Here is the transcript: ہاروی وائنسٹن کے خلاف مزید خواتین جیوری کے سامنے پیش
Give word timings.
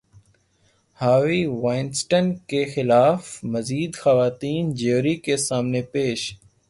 ہاروی 0.99 1.43
وائنسٹن 1.63 2.25
کے 2.49 2.63
خلاف 2.65 3.23
مزید 3.45 3.91
خواتین 3.95 4.73
جیوری 4.75 5.15
کے 5.25 5.37
سامنے 5.39 5.81
پیش 5.93 6.31